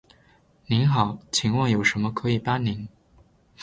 [0.65, 2.89] 您好，请问有什么可以帮您？